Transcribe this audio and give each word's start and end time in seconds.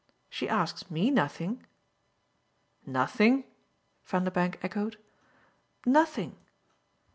She 0.31 0.49
asks 0.49 0.89
ME 0.89 1.11
nothing." 1.11 1.63
"Nothing?" 2.87 3.43
Vanderbank 4.03 4.57
echoed. 4.63 4.97
"Nothing." 5.85 6.37